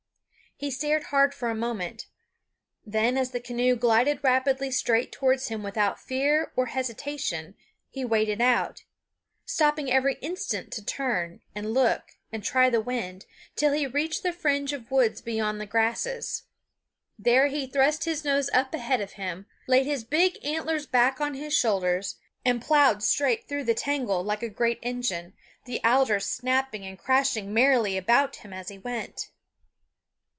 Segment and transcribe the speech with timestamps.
[0.57, 2.05] He stared hard for a moment;
[2.85, 7.55] then as the canoe glided rapidly straight towards him without fear or hesitation
[7.89, 8.83] he waded out,
[9.43, 13.25] stopping every instant to turn, and look, and try the wind,
[13.55, 16.43] till he reached the fringe of woods beyond the grasses.
[17.17, 21.33] There he thrust his nose up ahead of him, laid his big antlers back on
[21.33, 25.33] his shoulders, and plowed straight through the tangle like a great engine,
[25.65, 29.31] the alders snapping and crashing merrily about him as he went.